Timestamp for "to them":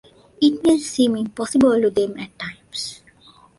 1.79-2.17